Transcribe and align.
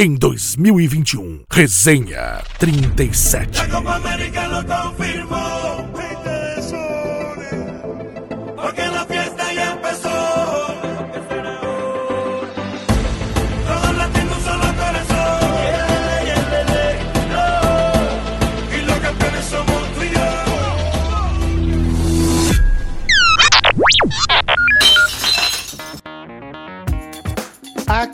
em 0.00 0.14
2021. 0.14 1.40
Resenha 1.50 2.40
37. 2.60 3.58
La 3.58 3.68
Copa 3.68 3.96
América 3.96 4.46
lo 4.46 4.62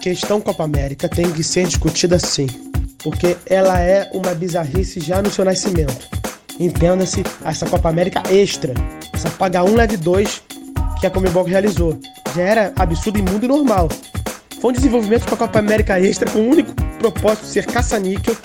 questão 0.00 0.40
Copa 0.40 0.64
América 0.64 1.08
tem 1.08 1.30
que 1.30 1.42
ser 1.42 1.66
discutida 1.66 2.18
sim, 2.18 2.46
porque 3.02 3.36
ela 3.46 3.80
é 3.80 4.10
uma 4.12 4.34
bizarrice 4.34 5.00
já 5.00 5.22
no 5.22 5.30
seu 5.30 5.44
nascimento. 5.44 6.08
Entenda-se 6.58 7.24
essa 7.44 7.66
Copa 7.66 7.88
América 7.88 8.22
extra, 8.30 8.74
essa 9.12 9.30
paga 9.30 9.64
1 9.64 9.74
leve 9.74 9.96
2 9.96 10.42
que 11.00 11.06
a 11.06 11.10
Comebol 11.10 11.44
realizou. 11.44 11.98
Já 12.34 12.42
era 12.42 12.72
absurdo, 12.76 13.18
imundo 13.18 13.44
e 13.44 13.48
normal. 13.48 13.88
Foi 14.60 14.70
um 14.70 14.74
desenvolvimento 14.74 15.26
com 15.26 15.34
a 15.34 15.38
Copa 15.38 15.58
América 15.58 16.00
extra 16.00 16.30
com 16.30 16.38
o 16.38 16.48
único 16.48 16.72
propósito 16.98 17.44
de 17.44 17.52
ser 17.52 17.66
caça-níquel, 17.66 18.36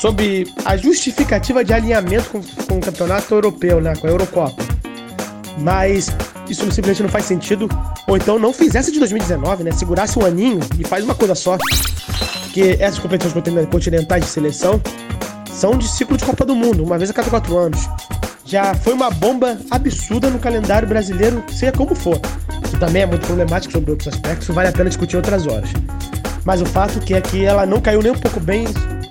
sob 0.00 0.44
a 0.64 0.76
justificativa 0.76 1.64
de 1.64 1.72
alinhamento 1.72 2.30
com, 2.30 2.42
com 2.42 2.78
o 2.78 2.80
campeonato 2.80 3.34
europeu, 3.34 3.80
né, 3.80 3.94
com 3.94 4.06
a 4.06 4.10
Eurocopa. 4.10 4.62
Mas 5.58 6.08
isso 6.48 6.64
simplesmente 6.64 7.02
não 7.02 7.08
faz 7.08 7.24
sentido. 7.24 7.68
Ou 8.06 8.16
então 8.16 8.38
não 8.38 8.52
fizesse 8.52 8.92
de 8.92 8.98
2019, 8.98 9.64
né? 9.64 9.72
Segurasse 9.72 10.18
um 10.18 10.24
aninho 10.24 10.60
e 10.78 10.84
faz 10.84 11.04
uma 11.04 11.14
coisa 11.14 11.34
só. 11.34 11.56
Porque 12.44 12.76
essas 12.78 12.98
competições 12.98 13.44
continentais 13.70 14.24
de 14.24 14.30
seleção 14.30 14.80
são 15.50 15.76
de 15.78 15.88
ciclo 15.88 16.16
de 16.16 16.24
Copa 16.24 16.44
do 16.44 16.54
Mundo, 16.54 16.84
uma 16.84 16.98
vez 16.98 17.10
a 17.10 17.12
cada 17.12 17.30
quatro 17.30 17.56
anos. 17.56 17.88
Já 18.44 18.74
foi 18.74 18.92
uma 18.92 19.10
bomba 19.10 19.58
absurda 19.70 20.28
no 20.28 20.38
calendário 20.38 20.86
brasileiro, 20.86 21.42
seja 21.50 21.72
como 21.72 21.94
for. 21.94 22.20
Que 22.70 22.78
também 22.78 23.02
é 23.02 23.06
muito 23.06 23.26
problemático 23.26 23.72
sobre 23.72 23.90
outros 23.90 24.08
aspectos, 24.08 24.48
vale 24.48 24.68
a 24.68 24.72
pena 24.72 24.90
discutir 24.90 25.16
outras 25.16 25.46
horas. 25.46 25.70
Mas 26.44 26.60
o 26.60 26.66
fato 26.66 27.00
que 27.00 27.14
é 27.14 27.20
que 27.20 27.44
ela 27.44 27.64
não 27.64 27.80
caiu 27.80 28.02
nem 28.02 28.12
um 28.12 28.18
pouco 28.18 28.38
bem 28.38 28.66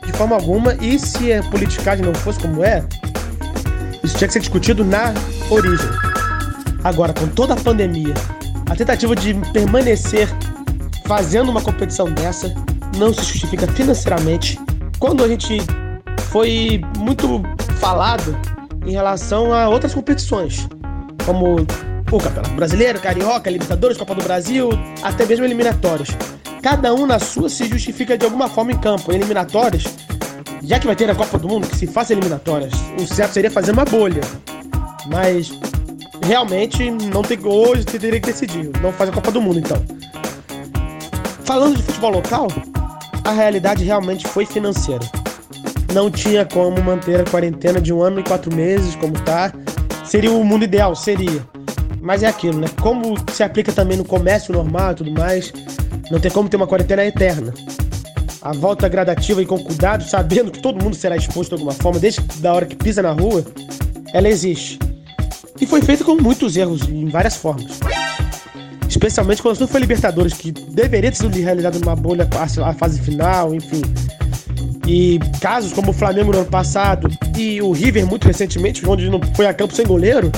de 0.06 0.12
forma 0.14 0.36
alguma, 0.36 0.76
e 0.76 1.00
se 1.00 1.34
a 1.34 1.42
politicagem 1.44 2.06
não 2.06 2.14
fosse 2.14 2.40
como 2.40 2.64
é, 2.64 2.84
isso 4.04 4.18
tinha 4.18 4.28
que 4.28 4.34
ser 4.34 4.40
discutido 4.40 4.84
na 4.84 5.14
origem. 5.50 5.90
Agora, 6.84 7.14
com 7.14 7.28
toda 7.28 7.54
a 7.54 7.58
pandemia, 7.58 8.14
a 8.74 8.76
tentativa 8.76 9.16
de 9.16 9.36
permanecer 9.52 10.28
fazendo 11.06 11.50
uma 11.50 11.62
competição 11.62 12.12
dessa 12.12 12.52
não 12.98 13.14
se 13.14 13.24
justifica 13.24 13.68
financeiramente. 13.68 14.60
Quando 14.98 15.24
a 15.24 15.28
gente 15.28 15.60
foi 16.32 16.82
muito 16.98 17.44
falado 17.80 18.36
em 18.84 18.92
relação 18.92 19.54
a 19.54 19.70
outras 19.70 19.94
competições, 19.94 20.68
como 21.24 21.58
o 22.12 22.18
Campeonato 22.18 22.50
Brasileiro, 22.56 23.00
Carioca, 23.00 23.48
Libertadores, 23.48 23.96
Copa 23.96 24.16
do 24.16 24.24
Brasil, 24.24 24.70
até 25.04 25.24
mesmo 25.24 25.46
eliminatórios. 25.46 26.10
Cada 26.64 26.96
um 26.96 27.06
na 27.06 27.20
sua 27.20 27.50
se 27.50 27.68
justifica 27.68 28.18
de 28.18 28.26
alguma 28.26 28.50
forma 28.50 28.72
em 28.72 28.78
campo. 28.80 29.12
Em 29.12 29.16
eliminatórias, 29.18 29.84
já 30.64 30.80
que 30.80 30.88
vai 30.88 30.96
ter 30.96 31.08
a 31.12 31.16
Copa 31.16 31.38
do 31.38 31.48
Mundo, 31.48 31.68
que 31.68 31.78
se 31.78 31.86
faça 31.86 32.12
eliminatórias, 32.14 32.74
o 33.00 33.06
certo 33.06 33.34
seria 33.34 33.52
fazer 33.52 33.72
uma 33.72 33.86
bolha. 33.86 34.22
Mas 35.12 35.52
realmente 36.24 36.90
não 36.90 37.22
tem 37.22 37.40
hoje 37.46 37.84
você 37.84 38.00
teria 38.00 38.20
que 38.20 38.28
decidir. 38.28 38.72
Não 38.82 38.92
faz 38.92 39.10
a 39.10 39.14
Copa 39.14 39.32
do 39.32 39.42
Mundo 39.42 39.60
então. 39.60 39.84
Falando 41.44 41.76
de 41.76 41.84
futebol 41.84 42.12
local, 42.12 42.48
a 43.24 43.32
realidade 43.32 43.84
realmente 43.84 44.28
foi 44.28 44.46
financeira. 44.46 45.06
Não 45.94 46.10
tinha 46.10 46.46
como 46.46 46.82
manter 46.82 47.22
a 47.22 47.24
quarentena 47.24 47.80
de 47.80 47.94
um 47.94 48.02
ano 48.02 48.20
e 48.20 48.24
quatro 48.24 48.54
meses, 48.54 48.96
como 48.96 49.14
tá. 49.22 49.54
Seria 50.06 50.32
o 50.32 50.44
mundo 50.44 50.64
ideal, 50.64 50.96
seria. 50.96 51.46
Mas 52.02 52.24
é 52.24 52.28
aquilo, 52.28 52.60
né? 52.60 52.68
Como 52.82 53.16
se 53.32 53.44
aplica 53.44 53.72
também 53.72 53.98
no 53.98 54.04
comércio 54.04 54.54
normal 54.54 54.92
e 54.92 54.96
tudo 54.96 55.12
mais, 55.12 55.54
não 56.10 56.20
tem 56.20 56.32
como 56.32 56.50
ter 56.50 56.58
uma 56.58 56.68
quarentena 56.68 57.06
eterna. 57.06 57.54
A 58.42 58.52
volta 58.54 58.90
gradativa 58.90 59.42
e 59.42 59.46
com 59.46 59.58
cuidado, 59.58 60.04
sabendo 60.04 60.52
que 60.52 60.62
todo 60.62 60.84
mundo 60.84 60.96
será 60.96 61.16
exposto 61.16 61.50
de 61.50 61.56
alguma 61.56 61.74
forma, 61.74 62.00
desde 62.00 62.22
da 62.40 62.54
hora 62.54 62.66
que 62.66 62.76
pisa 62.76 63.02
na 63.02 63.12
rua, 63.12 63.46
ela 64.14 64.28
existe. 64.28 64.80
E 65.60 65.66
foi 65.66 65.82
feita 65.82 66.04
com 66.04 66.16
muitos 66.16 66.58
erros, 66.58 66.82
em 66.88 67.08
várias 67.08 67.36
formas. 67.36 67.80
Especialmente 68.88 69.42
quando 69.42 69.60
não 69.60 69.68
foi 69.68 69.82
Libertadores, 69.82 70.34
que 70.34 70.52
deveria 70.52 71.12
ter 71.12 71.18
sido 71.18 71.36
realizado 71.36 71.80
numa 71.80 71.96
bolha 71.96 72.28
a 72.64 72.74
fase 72.74 73.02
final, 73.02 73.54
enfim. 73.54 73.82
E 74.86 75.20
casos 75.40 75.72
como 75.74 75.92
o 75.92 75.94
Flamengo 75.94 76.32
no 76.32 76.40
ano 76.40 76.50
passado 76.50 77.10
e 77.38 77.62
o 77.62 77.72
River 77.72 78.06
muito 78.06 78.26
recentemente, 78.28 78.88
onde 78.88 79.10
não 79.10 79.20
foi 79.36 79.48
a 79.48 79.54
campo 79.54 79.74
sem 79.74 79.86
goleiro, 79.86 80.32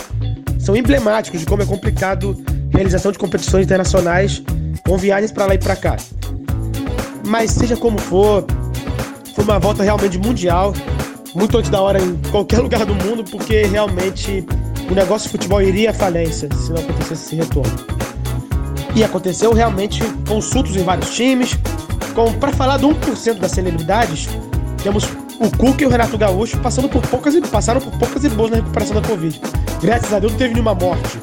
são 0.59 0.75
emblemáticos 0.75 1.39
de 1.39 1.45
como 1.45 1.63
é 1.63 1.65
complicado 1.65 2.41
a 2.73 2.77
realização 2.77 3.11
de 3.11 3.17
competições 3.17 3.65
internacionais 3.65 4.41
com 4.85 4.97
viagens 4.97 5.31
para 5.31 5.47
lá 5.47 5.55
e 5.55 5.57
para 5.57 5.75
cá. 5.75 5.97
Mas 7.25 7.51
seja 7.51 7.75
como 7.75 7.97
for, 7.97 8.45
foi 9.33 9.43
uma 9.43 9.59
volta 9.59 9.83
realmente 9.83 10.17
mundial, 10.17 10.73
muito 11.33 11.57
antes 11.57 11.69
da 11.69 11.81
hora 11.81 11.99
em 11.99 12.15
qualquer 12.31 12.59
lugar 12.63 12.85
do 12.85 12.95
mundo, 12.95 13.23
porque 13.23 13.63
realmente 13.63 14.45
o 14.89 14.93
negócio 14.93 15.27
de 15.27 15.31
futebol 15.31 15.61
iria 15.61 15.91
à 15.91 15.93
falência 15.93 16.49
se 16.55 16.71
não 16.71 16.81
acontecesse 16.81 17.25
esse 17.25 17.35
retorno. 17.35 17.73
E 18.95 19.03
aconteceu 19.03 19.53
realmente 19.53 20.01
consultos 20.27 20.75
em 20.75 20.83
vários 20.83 21.13
times. 21.13 21.57
Para 22.39 22.51
falar 22.53 22.77
do 22.77 22.89
1% 22.89 23.39
das 23.39 23.51
celebridades, 23.51 24.29
temos 24.81 25.03
o 25.39 25.57
Cuca 25.57 25.83
e 25.83 25.85
o 25.85 25.89
Renato 25.89 26.17
Gaúcho 26.17 26.57
passando 26.59 26.87
por 26.87 27.01
poucas 27.01 27.35
e 27.35 27.41
passaram 27.41 27.81
por 27.81 27.91
poucas 27.97 28.23
e 28.23 28.29
boas 28.29 28.51
na 28.51 28.57
recuperação 28.57 28.99
da 29.01 29.07
Covid. 29.07 29.41
Graças 29.81 30.13
a 30.13 30.19
Deus 30.19 30.31
não 30.31 30.39
teve 30.39 30.53
nenhuma 30.53 30.73
morte. 30.73 31.19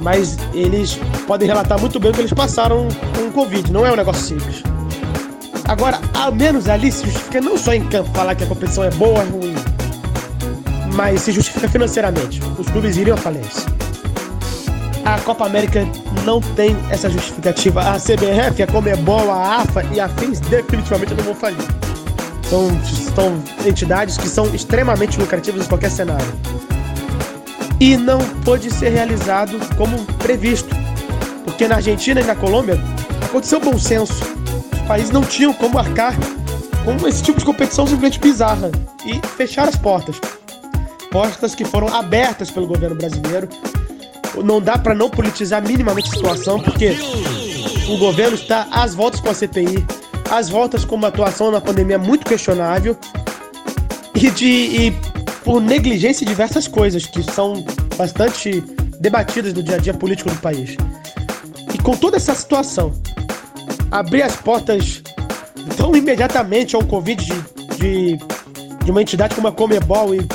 Mas 0.00 0.36
eles 0.52 0.98
podem 1.26 1.46
relatar 1.46 1.78
muito 1.78 2.00
bem 2.00 2.10
o 2.10 2.14
que 2.14 2.20
eles 2.20 2.32
passaram 2.32 2.88
com 3.16 3.28
o 3.28 3.32
Covid. 3.32 3.70
Não 3.70 3.84
é 3.84 3.92
um 3.92 3.96
negócio 3.96 4.22
simples. 4.22 4.62
Agora, 5.66 5.98
ao 6.12 6.32
menos 6.32 6.68
ali 6.68 6.92
se 6.92 7.04
justifica 7.06 7.40
não 7.40 7.56
só 7.56 7.72
em 7.72 7.84
campo 7.86 8.10
falar 8.14 8.34
que 8.34 8.44
a 8.44 8.46
competição 8.46 8.84
é 8.84 8.90
boa 8.90 9.20
ou 9.20 9.40
ruim, 9.40 9.53
mas 10.94 11.22
se 11.22 11.32
justifica 11.32 11.68
financeiramente. 11.68 12.40
Os 12.58 12.68
clubes 12.68 12.96
iriam 12.96 13.16
à 13.16 13.18
falência. 13.18 13.68
A 15.04 15.20
Copa 15.20 15.44
América 15.44 15.86
não 16.24 16.40
tem 16.40 16.74
essa 16.88 17.10
justificativa. 17.10 17.82
A 17.82 17.98
CBF, 17.98 18.62
a 18.62 18.66
Comebol, 18.66 19.30
a 19.30 19.56
AFA 19.56 19.84
e 19.92 20.00
a 20.00 20.08
FINS 20.08 20.40
definitivamente 20.40 21.12
não 21.14 21.24
vão 21.24 21.34
falir. 21.34 21.58
São, 22.48 22.70
são 23.14 23.42
entidades 23.66 24.16
que 24.16 24.28
são 24.28 24.46
extremamente 24.54 25.18
lucrativas 25.18 25.66
em 25.66 25.68
qualquer 25.68 25.90
cenário. 25.90 26.26
E 27.80 27.96
não 27.96 28.18
pôde 28.44 28.72
ser 28.72 28.90
realizado 28.90 29.58
como 29.76 29.98
previsto. 30.18 30.74
Porque 31.44 31.68
na 31.68 31.76
Argentina 31.76 32.20
e 32.20 32.24
na 32.24 32.34
Colômbia 32.34 32.78
aconteceu 33.24 33.60
bom 33.60 33.78
senso. 33.78 34.22
Os 34.72 34.80
países 34.86 35.10
não 35.10 35.22
tinham 35.22 35.52
como 35.52 35.78
arcar 35.78 36.14
com 36.84 37.06
esse 37.06 37.22
tipo 37.22 37.38
de 37.38 37.44
competição 37.44 37.86
simplesmente 37.86 38.20
bizarra. 38.20 38.70
E 39.04 39.20
fecharam 39.36 39.68
as 39.68 39.76
portas 39.76 40.18
portas 41.14 41.54
que 41.54 41.64
foram 41.64 41.86
abertas 41.86 42.50
pelo 42.50 42.66
governo 42.66 42.96
brasileiro. 42.96 43.48
Não 44.42 44.60
dá 44.60 44.76
para 44.76 44.96
não 44.96 45.08
politizar 45.08 45.62
minimamente 45.64 46.08
a 46.08 46.12
situação, 46.12 46.58
porque 46.58 46.96
o 47.88 47.96
governo 47.98 48.34
está 48.34 48.66
às 48.72 48.96
voltas 48.96 49.20
com 49.20 49.30
a 49.30 49.34
CPI, 49.34 49.86
às 50.28 50.48
voltas 50.48 50.84
com 50.84 50.96
uma 50.96 51.06
atuação 51.06 51.52
na 51.52 51.60
pandemia 51.60 52.00
muito 52.00 52.26
questionável 52.26 52.98
e, 54.12 54.28
de, 54.28 54.44
e 54.44 54.90
por 55.44 55.60
negligência 55.60 56.24
em 56.24 56.26
diversas 56.26 56.66
coisas 56.66 57.06
que 57.06 57.22
são 57.22 57.64
bastante 57.96 58.60
debatidas 58.98 59.54
no 59.54 59.62
dia 59.62 59.76
a 59.76 59.78
dia 59.78 59.94
político 59.94 60.30
do 60.30 60.36
país. 60.40 60.76
E 61.72 61.78
com 61.78 61.96
toda 61.96 62.16
essa 62.16 62.34
situação, 62.34 62.92
abrir 63.88 64.22
as 64.22 64.34
portas 64.34 65.00
tão 65.76 65.94
imediatamente 65.94 66.74
ao 66.74 66.84
Covid 66.84 67.24
de, 67.24 67.36
de, 67.76 68.18
de 68.84 68.90
uma 68.90 69.00
entidade 69.00 69.36
como 69.36 69.46
a 69.46 69.52
Comebol 69.52 70.12
e 70.12 70.26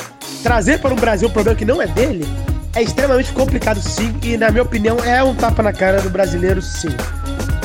trazer 0.42 0.78
para 0.78 0.92
o 0.92 0.96
Brasil 0.96 1.28
um 1.28 1.32
problema 1.32 1.56
que 1.56 1.64
não 1.64 1.80
é 1.80 1.86
dele 1.86 2.26
é 2.74 2.82
extremamente 2.82 3.32
complicado 3.32 3.80
sim 3.80 4.14
e 4.22 4.36
na 4.36 4.50
minha 4.50 4.62
opinião 4.62 4.98
é 5.04 5.22
um 5.22 5.34
tapa 5.34 5.62
na 5.62 5.72
cara 5.72 6.00
do 6.00 6.10
brasileiro 6.10 6.62
sim. 6.62 6.94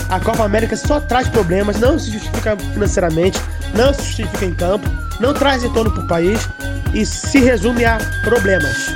A 0.09 0.19
Copa 0.19 0.43
América 0.43 0.75
só 0.75 0.99
traz 0.99 1.27
problemas, 1.27 1.79
não 1.79 1.97
se 1.97 2.11
justifica 2.11 2.55
financeiramente, 2.73 3.39
não 3.73 3.93
se 3.93 4.03
justifica 4.03 4.45
em 4.45 4.53
campo, 4.53 4.87
não 5.19 5.33
traz 5.33 5.63
retorno 5.63 5.91
para 5.91 6.03
o 6.03 6.07
país 6.07 6.47
e 6.93 7.05
se 7.05 7.39
resume 7.39 7.85
a 7.85 7.97
problemas. 8.23 8.93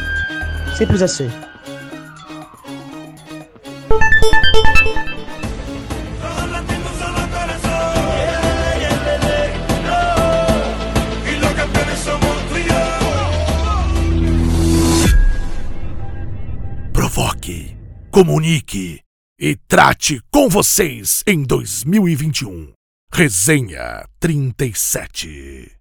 Simples 0.78 1.02
assim. 1.02 1.30
Provoque, 17.50 17.76
comunique 18.12 19.02
e 19.40 19.56
trate 19.68 20.22
com 20.32 20.48
vocês 20.50 21.24
em 21.26 21.42
2021. 21.44 22.72
Resenha 23.12 24.06
37. 24.20 25.79